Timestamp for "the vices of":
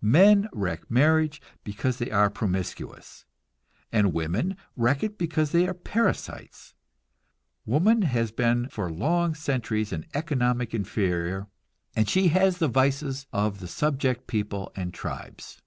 12.56-13.60